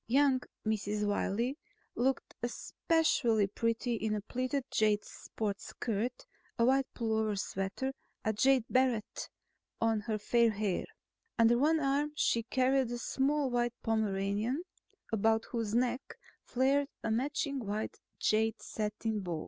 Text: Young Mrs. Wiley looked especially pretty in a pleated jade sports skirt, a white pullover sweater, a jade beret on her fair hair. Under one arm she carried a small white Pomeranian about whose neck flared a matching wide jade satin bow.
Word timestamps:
Young 0.07 0.41
Mrs. 0.65 1.05
Wiley 1.05 1.59
looked 1.93 2.33
especially 2.41 3.45
pretty 3.45 3.93
in 3.97 4.15
a 4.15 4.21
pleated 4.21 4.63
jade 4.71 5.05
sports 5.05 5.65
skirt, 5.67 6.25
a 6.57 6.65
white 6.65 6.87
pullover 6.95 7.37
sweater, 7.37 7.93
a 8.25 8.33
jade 8.33 8.65
beret 8.67 9.29
on 9.79 9.99
her 9.99 10.17
fair 10.17 10.49
hair. 10.49 10.85
Under 11.37 11.59
one 11.59 11.79
arm 11.79 12.13
she 12.15 12.41
carried 12.41 12.89
a 12.89 12.97
small 12.97 13.51
white 13.51 13.75
Pomeranian 13.83 14.63
about 15.13 15.45
whose 15.51 15.75
neck 15.75 16.17
flared 16.45 16.87
a 17.03 17.11
matching 17.11 17.59
wide 17.59 17.93
jade 18.17 18.59
satin 18.59 19.19
bow. 19.19 19.39